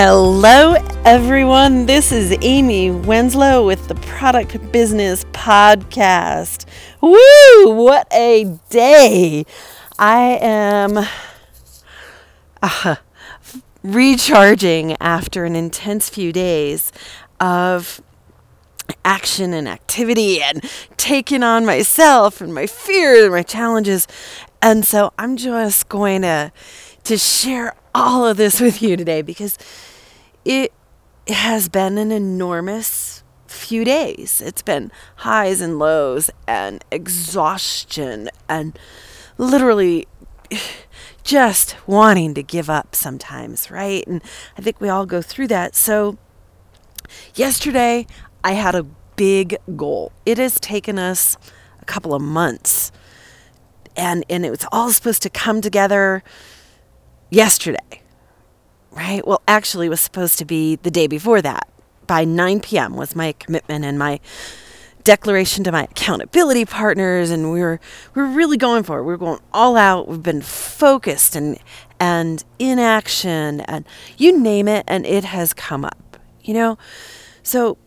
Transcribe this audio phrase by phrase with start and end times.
[0.00, 1.86] Hello, everyone.
[1.86, 6.66] This is Amy Winslow with the Product Business Podcast.
[7.00, 7.74] Woo!
[7.74, 9.44] What a day!
[9.98, 11.04] I am
[12.62, 12.94] uh,
[13.82, 16.92] recharging after an intense few days
[17.40, 18.00] of
[19.04, 20.62] action and activity and
[20.96, 24.06] taking on myself and my fears and my challenges.
[24.62, 26.52] And so I'm just going to
[27.08, 29.56] to share all of this with you today because
[30.44, 30.72] it
[31.26, 34.42] has been an enormous few days.
[34.42, 38.78] It's been highs and lows and exhaustion and
[39.38, 40.06] literally
[41.24, 44.06] just wanting to give up sometimes, right?
[44.06, 44.22] And
[44.58, 45.74] I think we all go through that.
[45.74, 46.18] So
[47.34, 48.06] yesterday
[48.44, 48.82] I had a
[49.16, 50.12] big goal.
[50.26, 51.38] It has taken us
[51.80, 52.92] a couple of months
[53.96, 56.22] and and it was all supposed to come together
[57.30, 58.02] yesterday,
[58.90, 59.26] right?
[59.26, 61.68] Well, actually, was supposed to be the day before that.
[62.06, 62.96] By 9 p.m.
[62.96, 64.20] was my commitment and my
[65.04, 67.80] declaration to my accountability partners, and we were
[68.14, 69.02] we were really going for it.
[69.02, 70.08] We were going all out.
[70.08, 71.58] We've been focused and
[72.00, 76.18] and in action, and you name it, and it has come up.
[76.42, 76.78] You know,
[77.42, 77.78] so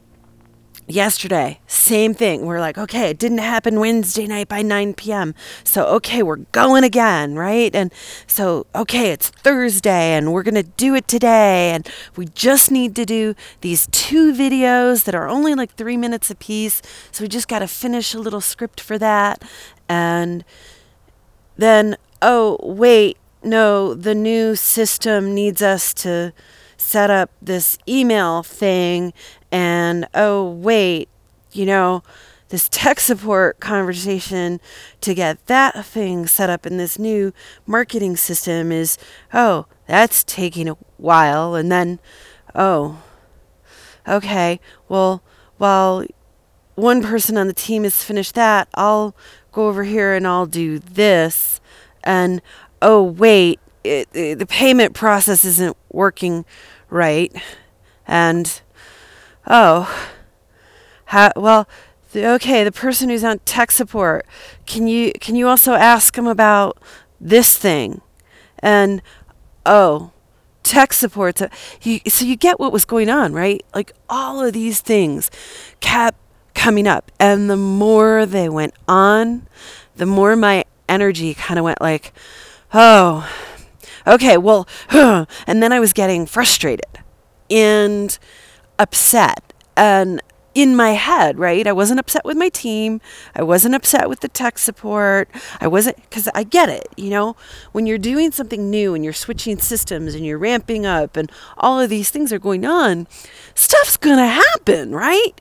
[0.91, 2.45] yesterday, same thing.
[2.45, 5.33] We're like, okay, it didn't happen Wednesday night by 9 p.m.
[5.63, 7.73] So, okay, we're going again, right?
[7.75, 7.91] And
[8.27, 11.71] so, okay, it's Thursday and we're going to do it today.
[11.71, 16.29] And we just need to do these two videos that are only like three minutes
[16.29, 16.81] a piece.
[17.11, 19.43] So, we just got to finish a little script for that.
[19.89, 20.43] And
[21.57, 26.33] then, oh, wait, no, the new system needs us to
[26.77, 29.13] set up this email thing
[29.51, 31.09] and oh wait
[31.51, 32.03] you know
[32.51, 34.59] this tech support conversation
[34.99, 37.33] to get that thing set up in this new
[37.65, 38.97] marketing system is
[39.33, 41.55] oh that's taking a while.
[41.55, 41.99] And then
[42.53, 43.01] oh
[44.07, 45.23] okay well
[45.57, 46.03] while
[46.75, 49.15] one person on the team has finished that i'll
[49.51, 51.61] go over here and i'll do this.
[52.03, 52.41] And
[52.81, 56.45] oh wait it, it, the payment process isn't working
[56.89, 57.33] right.
[58.05, 58.61] And
[59.47, 60.09] oh,
[61.35, 61.67] well,
[62.11, 64.25] the, okay, the person who's on tech support,
[64.65, 66.77] can you can you also ask them about
[67.19, 68.01] this thing?
[68.59, 69.01] And
[69.65, 70.11] oh,
[70.63, 71.41] tech support.
[71.81, 73.63] You, so you get what was going on, right?
[73.73, 75.31] Like all of these things
[75.79, 76.17] kept
[76.53, 79.47] coming up, and the more they went on,
[79.95, 82.13] the more my energy kind of went like,
[82.73, 83.29] oh,
[84.05, 85.27] okay, well, and
[85.63, 86.85] then I was getting frustrated
[87.51, 88.17] and
[88.81, 90.21] upset and
[90.53, 91.65] in my head, right?
[91.65, 92.99] I wasn't upset with my team.
[93.33, 95.29] I wasn't upset with the tech support.
[95.61, 97.37] I wasn't, because I get it, you know?
[97.71, 101.79] When you're doing something new and you're switching systems and you're ramping up and all
[101.79, 103.07] of these things are going on,
[103.55, 105.39] stuff's gonna happen, right?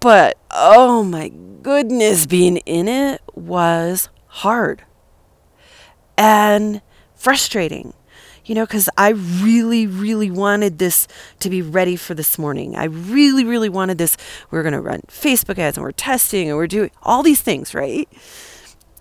[0.00, 1.28] But oh my
[1.62, 4.84] goodness, being in it was hard
[6.16, 6.82] and
[7.14, 7.94] frustrating
[8.48, 11.06] you know, because I really, really wanted this
[11.40, 12.76] to be ready for this morning.
[12.76, 14.16] I really, really wanted this.
[14.50, 17.42] We are going to run Facebook ads and we're testing and we're doing all these
[17.42, 18.08] things, right?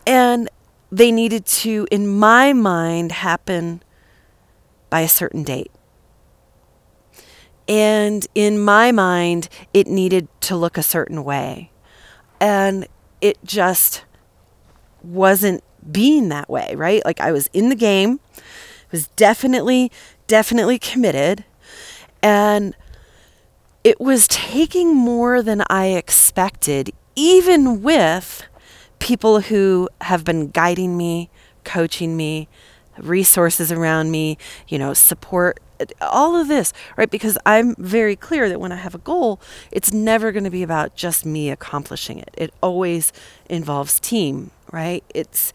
[0.06, 0.50] And
[0.92, 3.82] they needed to, in my mind, happen
[4.90, 5.72] by a certain date.
[7.70, 11.72] And in my mind, it needed to look a certain way.
[12.42, 12.86] And
[13.22, 14.04] it just
[15.02, 17.04] wasn't being that way, right?
[17.06, 18.20] Like I was in the game
[18.92, 19.92] was definitely,
[20.28, 21.44] definitely committed.
[22.22, 22.76] And
[23.84, 28.44] it was taking more than I expected, even with
[29.00, 31.30] people who have been guiding me,
[31.64, 32.48] coaching me,
[32.98, 34.38] resources around me,
[34.68, 35.60] you know, support,
[36.02, 37.10] all of this, right?
[37.10, 39.40] Because I'm very clear that when I have a goal,
[39.72, 42.30] it's never going to be about just me accomplishing it.
[42.36, 43.14] It always
[43.50, 45.04] involves team, right?
[45.14, 45.54] It's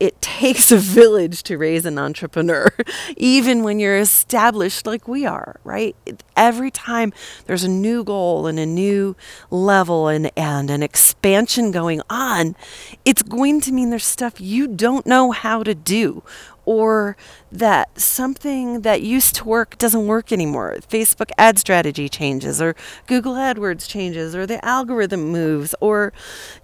[0.00, 2.72] it takes a village to raise an entrepreneur,
[3.18, 5.94] even when you're established like we are, right?
[6.34, 7.12] Every time
[7.44, 9.14] there's a new goal and a new
[9.50, 12.56] level and, and an expansion going on,
[13.04, 16.22] it's going to mean there's stuff you don't know how to do
[16.64, 17.16] or
[17.50, 20.76] that something that used to work doesn't work anymore.
[20.88, 22.76] Facebook ad strategy changes or
[23.06, 26.12] Google AdWords changes or the algorithm moves or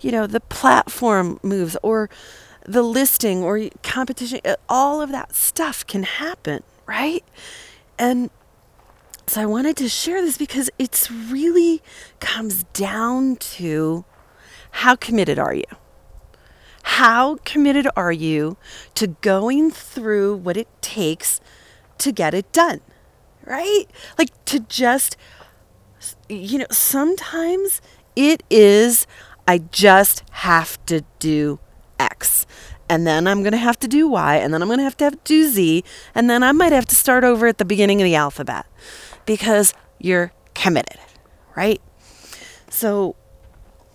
[0.00, 2.08] you know the platform moves or
[2.66, 7.24] the listing or competition, uh, all of that stuff can happen, right?
[7.98, 8.30] And
[9.26, 11.82] so I wanted to share this because it's really
[12.20, 14.04] comes down to
[14.70, 15.64] how committed are you?
[16.82, 18.56] How committed are you
[18.94, 21.40] to going through what it takes
[21.98, 22.80] to get it done?
[23.46, 23.84] right?
[24.18, 25.16] Like to just,
[26.28, 27.80] you know, sometimes
[28.14, 29.06] it is,
[29.48, 31.58] I just have to do
[32.16, 32.46] X.
[32.88, 34.36] And then I'm going to have to do Y.
[34.36, 35.84] And then I'm going to have to have do Z.
[36.14, 38.66] And then I might have to start over at the beginning of the alphabet
[39.24, 41.00] because you're committed,
[41.56, 41.80] right?
[42.70, 43.16] So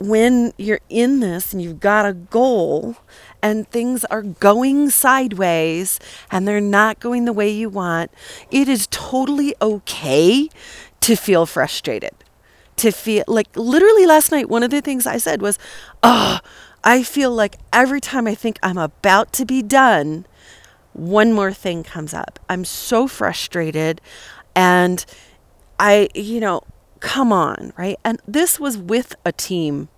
[0.01, 2.97] when you're in this and you've got a goal
[3.41, 6.00] and things are going sideways
[6.31, 8.12] and they're not going the way you want,
[8.50, 10.50] it is totally okay
[11.01, 12.12] to feel frustrated.
[12.77, 15.59] To feel like literally last night, one of the things I said was,
[16.01, 16.39] Oh,
[16.83, 20.25] I feel like every time I think I'm about to be done,
[20.94, 22.39] one more thing comes up.
[22.50, 24.01] I'm so frustrated
[24.56, 25.06] and
[25.80, 26.62] I, you know,
[27.00, 27.98] come on, right?
[28.04, 29.89] And this was with a team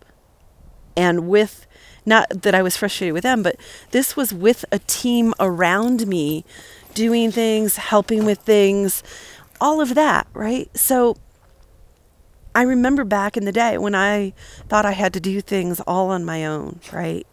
[0.96, 1.66] and with
[2.06, 3.56] not that I was frustrated with them, but
[3.92, 6.44] this was with a team around me
[6.94, 9.04] doing things, helping with things,
[9.62, 10.70] all of that, right?
[10.78, 11.16] So
[12.56, 14.34] I remember back in the day when I
[14.68, 17.26] thought I had to do things all on my own, right?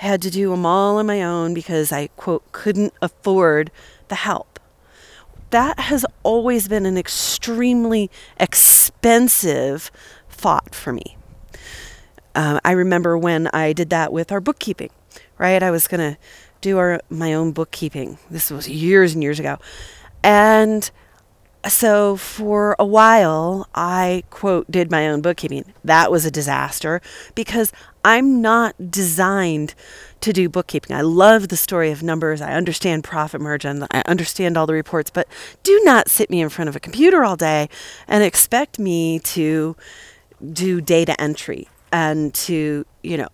[0.00, 3.70] I had to do them all on my own because I, quote, couldn't afford
[4.08, 4.50] the help
[5.50, 9.90] that has always been an extremely expensive
[10.28, 11.16] thought for me.
[12.34, 14.90] Um, I remember when I did that with our bookkeeping,
[15.38, 15.62] right?
[15.62, 16.18] I was going to
[16.60, 18.18] do our my own bookkeeping.
[18.30, 19.58] This was years and years ago.
[20.22, 20.88] And
[21.68, 25.72] so for a while, I quote did my own bookkeeping.
[25.84, 27.00] That was a disaster
[27.34, 27.72] because
[28.04, 29.74] I'm not designed
[30.20, 30.94] to do bookkeeping.
[30.96, 32.40] I love the story of numbers.
[32.40, 33.86] I understand profit margin.
[33.90, 35.28] I understand all the reports, but
[35.62, 37.68] do not sit me in front of a computer all day
[38.08, 39.76] and expect me to
[40.52, 43.28] do data entry and to, you know,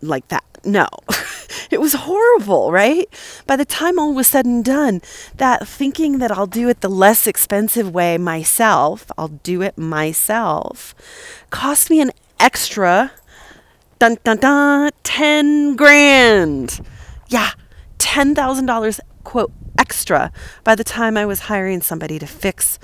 [0.00, 0.44] like that.
[0.64, 0.88] No,
[1.70, 3.08] it was horrible, right?
[3.46, 5.00] By the time all was said and done,
[5.36, 10.94] that thinking that I'll do it the less expensive way myself, I'll do it myself,
[11.50, 13.12] cost me an extra
[13.98, 16.80] dun dun dun 10 grand.
[17.28, 17.50] Yeah,
[17.98, 20.32] $10,000 quote extra
[20.64, 22.78] by the time I was hiring somebody to fix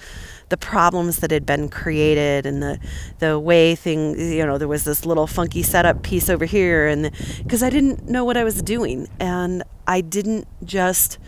[0.48, 2.78] the problems that had been created and the
[3.18, 7.10] the way things you know there was this little funky setup piece over here and
[7.42, 11.18] because I didn't know what I was doing and I didn't just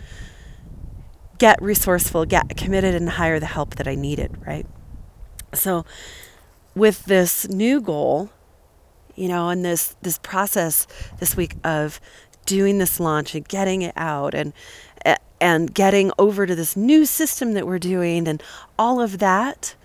[1.37, 4.65] get resourceful, get committed and hire the help that I needed, right?
[5.53, 5.85] So
[6.75, 8.31] with this new goal,
[9.15, 10.87] you know, and this this process
[11.19, 11.99] this week of
[12.45, 14.53] doing this launch and getting it out and
[15.39, 18.41] and getting over to this new system that we're doing and
[18.77, 19.75] all of that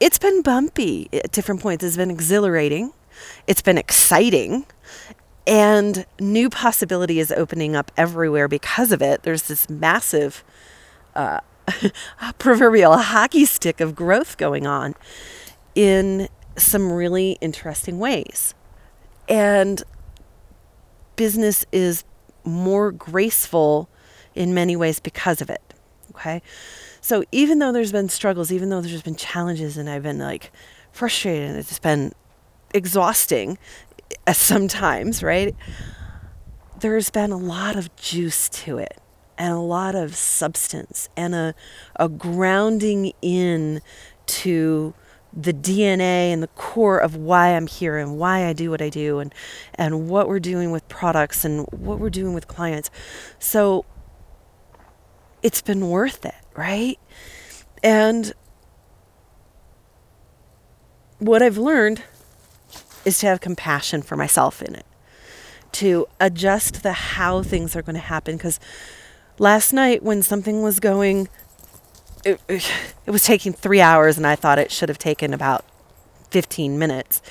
[0.00, 1.82] it's been bumpy at different points.
[1.82, 2.92] It's been exhilarating.
[3.46, 4.66] It's been exciting.
[5.46, 9.22] And new possibility is opening up everywhere because of it.
[9.22, 10.44] There's this massive
[11.14, 11.40] uh,
[12.38, 14.94] proverbial hockey stick of growth going on
[15.74, 18.54] in some really interesting ways.
[19.28, 19.82] And
[21.16, 22.04] business is
[22.44, 23.88] more graceful
[24.36, 25.62] in many ways because of it.
[26.12, 26.42] Okay.
[27.00, 30.52] So even though there's been struggles, even though there's been challenges and I've been like
[30.92, 32.12] frustrated and it's been
[32.72, 33.58] exhausting
[34.32, 35.54] sometimes, right?
[36.80, 39.00] There's been a lot of juice to it
[39.38, 41.54] and a lot of substance and a,
[41.96, 43.80] a grounding in
[44.26, 44.94] to
[45.32, 48.88] the DNA and the core of why I'm here and why I do what I
[48.88, 49.34] do and
[49.74, 52.90] and what we're doing with products and what we're doing with clients.
[53.38, 53.84] So
[55.46, 56.98] it's been worth it, right?
[57.80, 58.34] And
[61.20, 62.02] what I've learned
[63.04, 64.84] is to have compassion for myself in it.
[65.70, 68.58] To adjust the how things are going to happen because
[69.38, 71.28] last night when something was going
[72.24, 75.64] it, it was taking three hours and I thought it should have taken about
[76.32, 77.22] 15 minutes.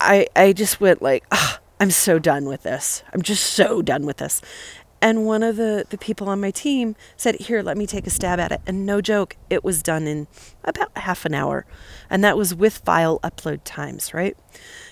[0.00, 3.02] I, I just went like, oh, I'm so done with this.
[3.12, 4.40] I'm just so done with this.
[5.02, 8.10] And one of the, the people on my team said, Here, let me take a
[8.10, 8.60] stab at it.
[8.66, 10.26] And no joke, it was done in
[10.64, 11.64] about half an hour.
[12.10, 14.36] And that was with file upload times, right?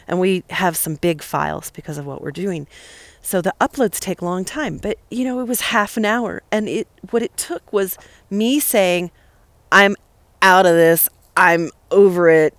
[0.06, 2.66] And we have some big files because of what we're doing.
[3.20, 6.42] So the uploads take a long time, but you know, it was half an hour
[6.50, 7.98] and it what it took was
[8.30, 9.10] me saying,
[9.70, 9.96] "I'm
[10.40, 11.10] out of this.
[11.36, 12.56] I'm over it."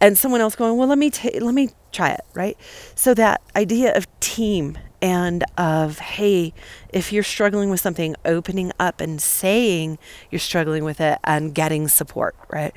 [0.00, 2.56] And someone else going, "Well, let me ta- let me try it," right?
[2.94, 6.54] So that idea of team and of hey,
[6.90, 9.98] if you're struggling with something, opening up and saying
[10.30, 12.72] you're struggling with it and getting support, right?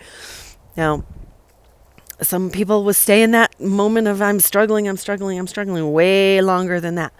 [0.75, 1.05] Now,
[2.21, 6.41] some people will stay in that moment of I'm struggling, I'm struggling, I'm struggling way
[6.41, 7.13] longer than that.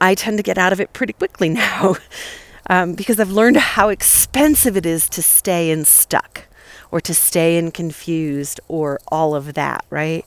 [0.00, 1.96] I tend to get out of it pretty quickly now.
[2.70, 6.44] um, because I've learned how expensive it is to stay in stuck
[6.90, 10.24] or to stay in confused or all of that, right?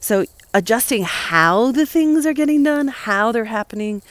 [0.00, 4.02] So adjusting how the things are getting done, how they're happening,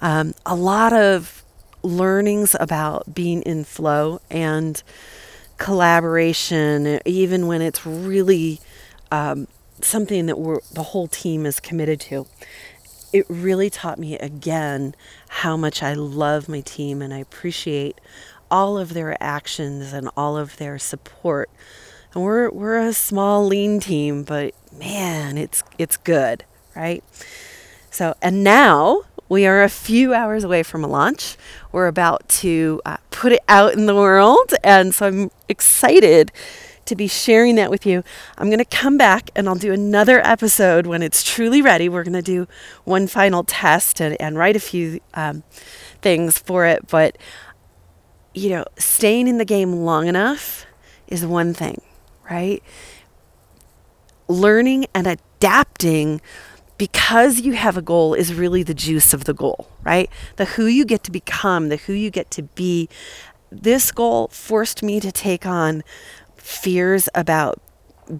[0.00, 1.44] um, a lot of
[1.82, 4.82] learnings about being in flow and
[5.56, 8.60] collaboration, even when it's really
[9.10, 9.46] um,
[9.80, 12.26] something that we're, the whole team is committed to.
[13.12, 14.94] It really taught me again
[15.28, 18.00] how much I love my team and I appreciate
[18.50, 21.48] all of their actions and all of their support.
[22.20, 26.44] We're we're a small lean team, but man, it's it's good,
[26.74, 27.02] right?
[27.90, 31.36] So, and now we are a few hours away from a launch.
[31.72, 36.32] We're about to uh, put it out in the world, and so I'm excited
[36.86, 38.02] to be sharing that with you.
[38.38, 41.86] I'm going to come back and I'll do another episode when it's truly ready.
[41.88, 42.48] We're going to do
[42.84, 45.42] one final test and, and write a few um,
[46.00, 47.18] things for it, but
[48.34, 50.64] you know, staying in the game long enough
[51.08, 51.80] is one thing,
[52.30, 52.62] right?
[54.28, 56.20] Learning and adapting
[56.76, 60.08] because you have a goal is really the juice of the goal, right?
[60.36, 62.88] The who you get to become, the who you get to be.
[63.50, 65.82] This goal forced me to take on
[66.36, 67.60] fears about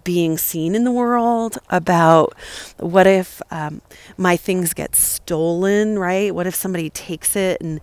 [0.03, 2.35] being seen in the world, about
[2.77, 3.81] what if um,
[4.17, 6.33] my things get stolen, right?
[6.35, 7.79] What if somebody takes it and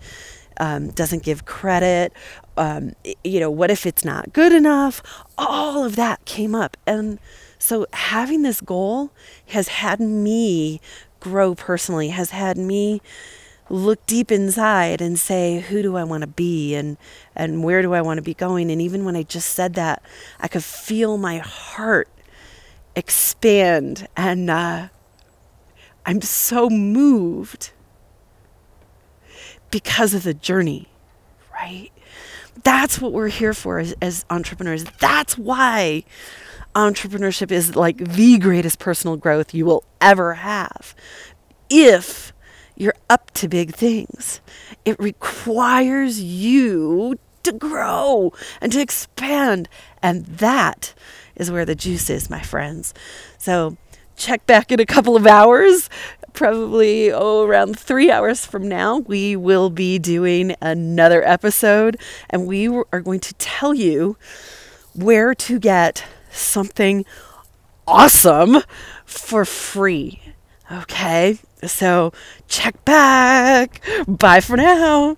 [0.58, 2.12] um, doesn't give credit.
[2.56, 5.02] Um, you know, what if it's not good enough?
[5.36, 6.76] All of that came up.
[6.86, 7.18] And
[7.58, 9.10] so having this goal
[9.48, 10.80] has had me
[11.20, 13.00] grow personally, has had me
[13.68, 16.96] look deep inside and say, who do I want to be and,
[17.34, 18.70] and where do I want to be going?
[18.70, 20.02] And even when I just said that,
[20.40, 22.08] I could feel my heart
[22.94, 24.06] expand.
[24.16, 24.88] And uh,
[26.04, 27.70] I'm so moved
[29.70, 30.88] because of the journey,
[31.52, 31.90] right?
[32.62, 34.84] That's what we're here for as, as entrepreneurs.
[34.98, 36.04] That's why
[36.74, 40.94] entrepreneurship is like the greatest personal growth you will ever have.
[41.70, 42.32] If
[42.76, 44.40] you're up to big things,
[44.84, 49.68] it requires you to grow and to expand.
[50.02, 50.94] And that
[51.34, 52.92] is where the juice is, my friends.
[53.38, 53.76] So
[54.16, 55.88] check back in a couple of hours
[56.36, 61.96] probably oh around three hours from now we will be doing another episode
[62.30, 64.16] and we are going to tell you
[64.94, 67.04] where to get something
[67.86, 68.58] awesome
[69.04, 70.20] for free
[70.70, 71.38] okay?
[71.64, 72.12] So
[72.48, 73.80] check back.
[74.06, 75.16] Bye for now